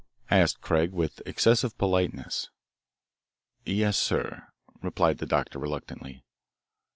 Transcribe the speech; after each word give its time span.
asked 0.31 0.61
Craig 0.61 0.91
with 0.93 1.21
excessive 1.27 1.77
politeness. 1.77 2.49
"Yes, 3.65 3.99
sir," 3.99 4.47
replied 4.81 5.19
the 5.19 5.27
doctor 5.27 5.59
reluctantly. 5.59 6.23